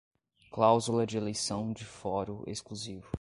cláusula 0.49 1.05
de 1.05 1.15
eleição 1.15 1.71
de 1.71 1.85
foro 1.85 2.43
exclusivo 2.47 3.07